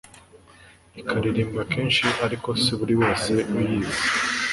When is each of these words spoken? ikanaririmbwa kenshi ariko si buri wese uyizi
ikanaririmbwa 0.99 1.63
kenshi 1.71 2.05
ariko 2.25 2.49
si 2.61 2.71
buri 2.79 2.93
wese 3.01 3.33
uyizi 3.53 3.99